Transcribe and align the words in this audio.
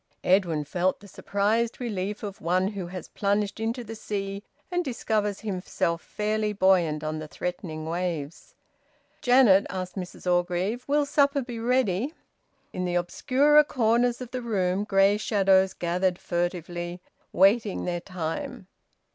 Edwin 0.23 0.63
felt 0.63 0.99
the 0.99 1.07
surprised 1.07 1.79
relief 1.79 2.23
of 2.23 2.41
one 2.41 2.69
who 2.69 2.87
has 2.87 3.07
plunged 3.09 3.59
into 3.59 3.83
the 3.83 3.93
sea 3.93 4.41
and 4.71 4.83
discovers 4.83 5.41
himself 5.41 6.01
fairly 6.01 6.53
buoyant 6.53 7.03
on 7.03 7.19
the 7.19 7.27
threatening 7.27 7.85
waves. 7.85 8.55
"Janet," 9.21 9.67
asked 9.69 9.93
Mrs 9.95 10.25
Orgreave, 10.25 10.83
"will 10.87 11.05
supper 11.05 11.43
be 11.43 11.59
ready?" 11.59 12.15
In 12.73 12.83
the 12.85 12.95
obscurer 12.95 13.63
corners 13.63 14.21
of 14.21 14.31
the 14.31 14.41
room 14.41 14.85
grey 14.85 15.17
shadows 15.17 15.75
gathered 15.75 16.17
furtively, 16.17 16.99
waiting 17.31 17.85
their 17.85 18.01
time. 18.01 18.65